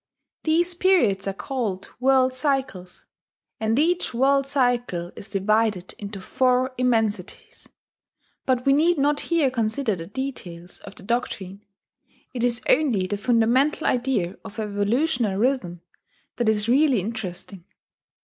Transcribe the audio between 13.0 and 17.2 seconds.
the fundamental idea of a evolutional rhythm that is really